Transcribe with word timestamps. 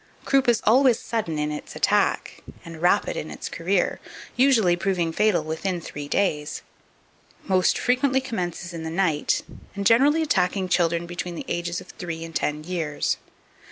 Croup 0.25 0.47
is 0.49 0.63
always 0.65 0.97
sudden 0.97 1.37
in 1.37 1.51
its 1.51 1.75
attack, 1.75 2.41
and 2.65 2.81
rapid 2.81 3.15
in 3.15 3.29
its 3.29 3.47
career, 3.47 3.99
usually 4.35 4.75
proving 4.75 5.11
fatal 5.11 5.43
within 5.43 5.79
three 5.79 6.07
days; 6.07 6.63
most 7.43 7.77
frequently 7.77 8.19
commences 8.19 8.73
in 8.73 8.81
the 8.81 8.89
night, 8.89 9.43
and 9.75 9.85
generally 9.85 10.23
attacking 10.23 10.67
children 10.69 11.05
between 11.05 11.35
the 11.35 11.45
ages 11.47 11.79
of 11.81 11.89
three 11.89 12.23
and 12.25 12.33
ten 12.35 12.63
years. 12.63 13.17